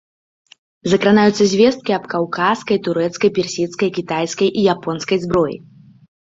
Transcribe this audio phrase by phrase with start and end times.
[0.93, 5.55] Закранаюцца звесткі аб каўказскай, турэцкай, персідскай, кітайскай і японскай зброі.